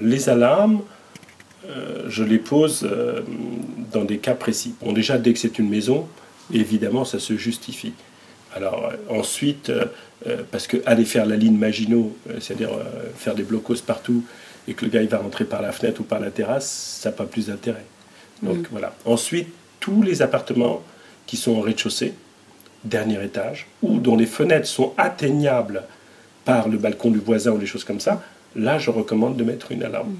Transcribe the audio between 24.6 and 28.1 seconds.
sont atteignables par le balcon du voisin ou des choses comme